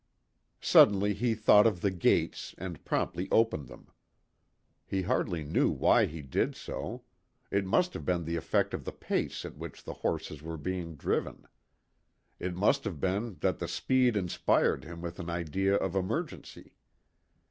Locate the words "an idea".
15.19-15.75